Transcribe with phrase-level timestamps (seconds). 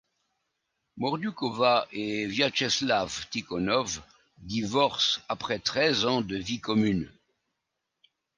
[0.97, 4.01] Mordioukova et Vyatcheslav Tikhonov
[4.39, 7.11] divorcent après treize ans de vie commune.